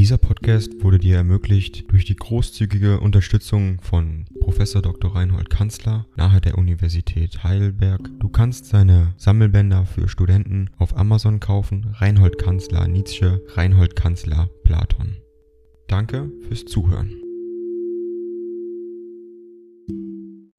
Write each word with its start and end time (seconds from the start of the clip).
Dieser 0.00 0.16
Podcast 0.16 0.82
wurde 0.82 0.98
dir 0.98 1.16
ermöglicht 1.16 1.92
durch 1.92 2.06
die 2.06 2.16
großzügige 2.16 3.00
Unterstützung 3.00 3.82
von 3.82 4.24
Professor 4.40 4.80
Dr. 4.80 5.14
Reinhold 5.14 5.50
Kanzler 5.50 6.06
nahe 6.16 6.40
der 6.40 6.56
Universität 6.56 7.44
Heidelberg. 7.44 8.08
Du 8.18 8.30
kannst 8.30 8.64
seine 8.64 9.12
Sammelbänder 9.18 9.84
für 9.84 10.08
Studenten 10.08 10.70
auf 10.78 10.96
Amazon 10.96 11.38
kaufen. 11.38 11.94
Reinhold 11.98 12.38
Kanzler 12.38 12.88
Nietzsche, 12.88 13.44
Reinhold 13.48 13.94
Kanzler 13.94 14.48
Platon. 14.64 15.18
Danke 15.86 16.32
fürs 16.48 16.64
Zuhören. 16.64 17.20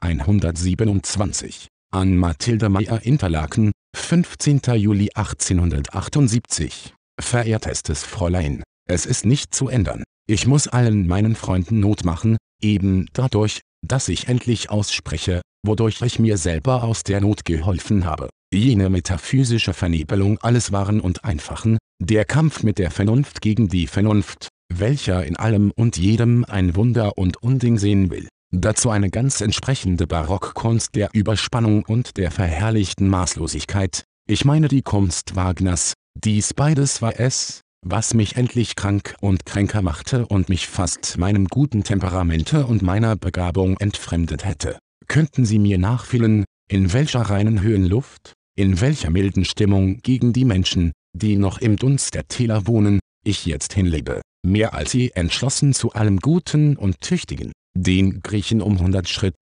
127 0.02 1.68
an 1.90 2.16
Mathilde 2.16 2.70
Meyer 2.70 3.04
Interlaken, 3.04 3.72
15. 3.96 4.62
Juli 4.76 5.10
1878. 5.16 6.94
Verehrtestes 7.20 8.04
Fräulein, 8.04 8.62
es 8.92 9.06
ist 9.06 9.26
nicht 9.26 9.54
zu 9.56 9.68
ändern. 9.68 10.04
Ich 10.28 10.48
muss 10.48 10.68
allen 10.68 11.08
meinen 11.08 11.36
Freunden 11.36 11.80
Not 11.80 12.06
machen, 12.06 12.38
eben 12.62 13.08
dadurch, 13.14 13.62
dass 13.86 14.08
ich 14.08 14.28
endlich 14.28 14.70
ausspreche, 14.70 15.42
wodurch 15.66 16.02
ich 16.02 16.20
mir 16.20 16.38
selber 16.38 16.84
aus 16.84 17.04
der 17.04 17.22
Not 17.22 17.46
geholfen 17.46 18.06
habe. 18.06 18.30
Jene 18.54 18.90
metaphysische 18.90 19.74
Vernebelung 19.74 20.38
alles 20.40 20.72
Wahren 20.72 21.00
und 21.00 21.24
Einfachen, 21.24 21.78
der 22.02 22.26
Kampf 22.26 22.64
mit 22.64 22.80
der 22.80 22.92
Vernunft 22.92 23.42
gegen 23.42 23.70
die 23.70 23.88
Vernunft, 23.88 24.50
welcher 24.74 25.26
in 25.26 25.38
allem 25.38 25.72
und 25.76 25.98
jedem 25.98 26.46
ein 26.46 26.76
Wunder 26.76 27.18
und 27.18 27.42
Unding 27.42 27.78
sehen 27.78 28.10
will. 28.10 28.28
Dazu 28.54 28.90
eine 28.90 29.10
ganz 29.10 29.40
entsprechende 29.40 30.08
Barockkunst 30.08 30.96
der 30.96 31.10
Überspannung 31.14 31.84
und 31.86 32.18
der 32.18 32.32
verherrlichten 32.32 33.08
Maßlosigkeit, 33.08 34.04
ich 34.28 34.44
meine 34.44 34.68
die 34.68 34.82
Kunst 34.82 35.36
Wagners, 35.36 35.94
dies 36.16 36.54
beides 36.54 37.02
war 37.02 37.18
es, 37.18 37.62
was 37.86 38.14
mich 38.14 38.36
endlich 38.36 38.76
krank 38.76 39.16
und 39.22 39.46
kränker 39.46 39.82
machte 39.82 40.26
und 40.28 40.50
mich 40.50 40.68
fast 40.68 41.18
meinem 41.18 41.48
guten 41.48 41.84
Temperamente 41.84 42.66
und 42.66 42.82
meiner 42.82 43.16
Begabung 43.16 43.78
entfremdet 43.78 44.46
hätte. 44.46 44.78
Könnten 45.08 45.46
Sie 45.46 45.60
mir 45.60 45.78
nachfühlen, 45.78 46.46
in 46.70 46.94
welcher 46.94 47.22
reinen 47.22 47.62
Höhenluft, 47.62 48.34
in 48.56 48.80
welcher 48.82 49.10
milden 49.10 49.46
Stimmung 49.46 49.98
gegen 50.04 50.32
die 50.32 50.46
Menschen, 50.46 50.92
die 51.14 51.38
noch 51.38 51.58
im 51.58 51.76
Dunst 51.76 52.14
der 52.14 52.28
Täler 52.28 52.68
wohnen, 52.68 53.00
ich 53.26 53.46
jetzt 53.46 53.74
hinlebe, 53.74 54.22
mehr 54.46 54.74
als 54.74 54.92
sie 54.92 55.12
entschlossen 55.12 55.74
zu 55.74 55.92
allem 55.94 56.20
Guten 56.20 56.78
und 56.78 57.02
Tüchtigen, 57.02 57.52
den 57.76 58.22
Griechen 58.22 58.62
um 58.62 58.80
hundert 58.80 59.10
Schritt. 59.10 59.36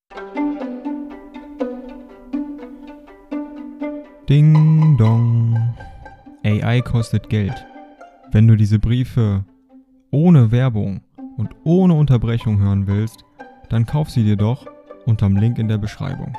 Ding 4.28 4.98
dong. 4.98 5.76
AI 6.44 6.82
kostet 6.82 7.30
Geld. 7.30 7.66
Wenn 8.32 8.48
du 8.48 8.56
diese 8.56 8.78
Briefe 8.78 9.44
ohne 10.12 10.52
Werbung 10.52 11.02
und 11.38 11.50
ohne 11.64 11.96
Unterbrechung 11.96 12.60
hören 12.60 12.86
willst, 12.86 13.26
dann 13.70 13.88
kauf 13.88 14.12
sie 14.12 14.24
dir 14.24 14.36
doch 14.36 14.68
unterm 15.08 15.36
Link 15.36 15.58
in 15.58 15.68
der 15.68 15.80
Beschreibung. 15.80 16.38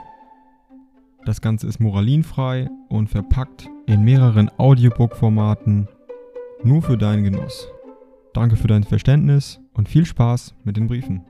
Das 1.25 1.41
Ganze 1.41 1.67
ist 1.67 1.81
moralinfrei 1.81 2.71
und 2.89 3.09
verpackt 3.09 3.69
in 3.87 4.05
mehreren 4.05 4.51
Audiobook-Formaten 4.57 5.89
nur 6.63 6.81
für 6.81 6.97
deinen 6.97 7.25
Genuss. 7.25 7.67
Danke 8.35 8.55
für 8.55 8.69
dein 8.69 8.85
Verständnis 8.85 9.61
und 9.75 9.89
viel 9.89 10.07
Spaß 10.07 10.55
mit 10.63 10.77
den 10.77 10.87
Briefen. 10.87 11.25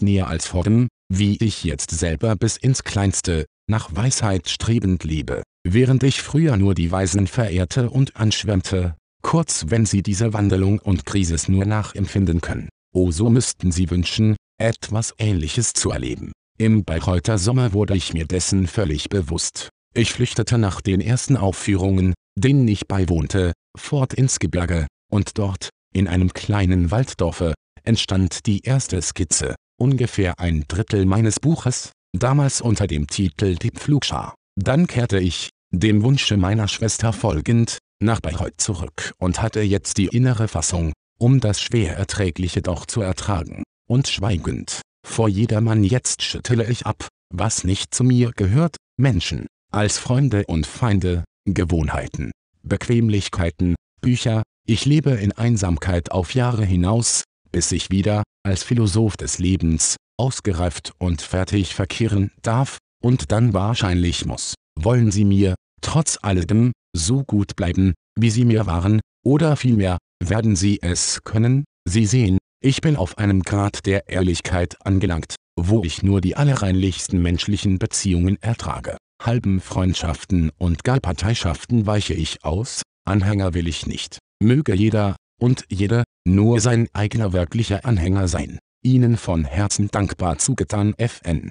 Näher 0.00 0.28
als 0.28 0.46
Form, 0.46 0.86
wie 1.08 1.36
ich 1.44 1.64
jetzt 1.64 1.90
selber 1.90 2.36
bis 2.36 2.56
ins 2.56 2.84
Kleinste, 2.84 3.46
nach 3.66 3.94
Weisheit 3.94 4.48
strebend 4.48 5.02
lebe 5.02 5.42
während 5.64 6.02
ich 6.02 6.22
früher 6.22 6.56
nur 6.56 6.74
die 6.74 6.90
Weisen 6.90 7.26
verehrte 7.26 7.90
und 7.90 8.16
anschwärmte, 8.16 8.96
kurz 9.22 9.66
wenn 9.68 9.86
sie 9.86 10.02
diese 10.02 10.32
Wandelung 10.32 10.78
und 10.78 11.06
Krisis 11.06 11.48
nur 11.48 11.64
nachempfinden 11.64 12.40
können. 12.40 12.68
Oh 12.94 13.10
so 13.10 13.30
müssten 13.30 13.72
sie 13.72 13.90
wünschen, 13.90 14.36
etwas 14.58 15.14
Ähnliches 15.18 15.72
zu 15.72 15.90
erleben. 15.90 16.32
Im 16.58 16.84
Bayreuther 16.84 17.38
Sommer 17.38 17.72
wurde 17.72 17.96
ich 17.96 18.12
mir 18.12 18.26
dessen 18.26 18.66
völlig 18.66 19.08
bewusst. 19.08 19.70
Ich 19.94 20.12
flüchtete 20.12 20.58
nach 20.58 20.80
den 20.80 21.00
ersten 21.00 21.36
Aufführungen, 21.36 22.14
denen 22.36 22.68
ich 22.68 22.86
beiwohnte, 22.86 23.52
fort 23.76 24.14
ins 24.14 24.38
Gebirge, 24.38 24.86
und 25.10 25.38
dort, 25.38 25.70
in 25.94 26.08
einem 26.08 26.32
kleinen 26.32 26.90
Walddorfe, 26.90 27.54
entstand 27.82 28.46
die 28.46 28.60
erste 28.60 29.00
Skizze, 29.02 29.54
ungefähr 29.78 30.38
ein 30.38 30.64
Drittel 30.68 31.04
meines 31.06 31.40
Buches, 31.40 31.92
damals 32.16 32.60
unter 32.60 32.86
dem 32.86 33.06
Titel 33.06 33.56
Die 33.56 33.70
Pflugschar. 33.70 34.34
Dann 34.56 34.86
kehrte 34.86 35.18
ich, 35.18 35.50
dem 35.70 36.02
Wunsche 36.02 36.36
meiner 36.36 36.68
Schwester 36.68 37.12
folgend, 37.12 37.78
nach 38.00 38.20
Bayreuth 38.20 38.60
zurück 38.60 39.14
und 39.18 39.40
hatte 39.40 39.60
jetzt 39.62 39.96
die 39.96 40.06
innere 40.06 40.48
Fassung, 40.48 40.92
um 41.18 41.40
das 41.40 41.60
schwer 41.60 41.96
erträgliche 41.96 42.62
doch 42.62 42.84
zu 42.84 43.00
ertragen, 43.00 43.62
und 43.88 44.08
schweigend, 44.08 44.82
vor 45.06 45.28
jedermann 45.28 45.84
jetzt 45.84 46.22
schüttele 46.22 46.68
ich 46.68 46.86
ab, 46.86 47.08
was 47.32 47.64
nicht 47.64 47.94
zu 47.94 48.04
mir 48.04 48.32
gehört, 48.32 48.76
Menschen, 48.98 49.46
als 49.70 49.98
Freunde 49.98 50.44
und 50.46 50.66
Feinde, 50.66 51.24
Gewohnheiten, 51.46 52.32
Bequemlichkeiten, 52.62 53.74
Bücher, 54.00 54.42
ich 54.66 54.84
lebe 54.84 55.12
in 55.12 55.32
Einsamkeit 55.32 56.12
auf 56.12 56.34
Jahre 56.34 56.64
hinaus, 56.64 57.24
bis 57.50 57.72
ich 57.72 57.90
wieder, 57.90 58.22
als 58.44 58.62
Philosoph 58.62 59.16
des 59.16 59.38
Lebens, 59.38 59.96
ausgereift 60.18 60.92
und 60.98 61.22
fertig 61.22 61.74
verkehren 61.74 62.32
darf, 62.42 62.78
und 63.02 63.32
dann 63.32 63.52
wahrscheinlich 63.52 64.24
muss. 64.24 64.54
Wollen 64.78 65.10
Sie 65.10 65.24
mir, 65.24 65.54
trotz 65.82 66.18
alledem, 66.22 66.72
so 66.96 67.24
gut 67.24 67.56
bleiben, 67.56 67.94
wie 68.18 68.30
Sie 68.30 68.44
mir 68.44 68.66
waren, 68.66 69.00
oder 69.24 69.56
vielmehr, 69.56 69.98
werden 70.22 70.56
Sie 70.56 70.80
es 70.80 71.22
können? 71.24 71.64
Sie 71.88 72.06
sehen, 72.06 72.38
ich 72.62 72.80
bin 72.80 72.96
auf 72.96 73.18
einem 73.18 73.42
Grad 73.42 73.86
der 73.86 74.08
Ehrlichkeit 74.08 74.76
angelangt, 74.84 75.34
wo 75.58 75.84
ich 75.84 76.02
nur 76.02 76.20
die 76.20 76.36
allerreinlichsten 76.36 77.20
menschlichen 77.20 77.78
Beziehungen 77.78 78.40
ertrage. 78.40 78.96
Halben 79.22 79.60
Freundschaften 79.60 80.50
und 80.58 80.84
gar 80.84 81.00
Parteischaften 81.00 81.86
weiche 81.86 82.14
ich 82.14 82.44
aus, 82.44 82.82
Anhänger 83.04 83.54
will 83.54 83.68
ich 83.68 83.86
nicht. 83.86 84.18
Möge 84.42 84.74
jeder, 84.74 85.16
und 85.40 85.64
jede, 85.68 86.04
nur 86.24 86.60
sein 86.60 86.88
eigener 86.92 87.32
wirklicher 87.32 87.84
Anhänger 87.84 88.28
sein. 88.28 88.58
Ihnen 88.84 89.16
von 89.16 89.44
Herzen 89.44 89.88
dankbar 89.88 90.38
zugetan 90.38 90.94
FN. 90.98 91.50